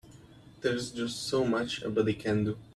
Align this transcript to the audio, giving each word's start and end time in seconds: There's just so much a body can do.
There's 0.61 0.89
just 0.89 1.27
so 1.27 1.45
much 1.45 1.83
a 1.83 1.89
body 1.91 2.15
can 2.15 2.43
do. 2.43 2.57